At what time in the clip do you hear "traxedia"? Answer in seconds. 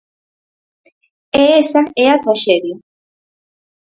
2.23-2.77